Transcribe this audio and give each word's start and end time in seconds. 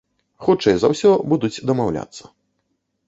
Хутчэй 0.45 0.75
за 0.83 0.89
ўсё, 0.93 1.11
будуць 1.33 1.63
дамаўляцца. 1.73 2.23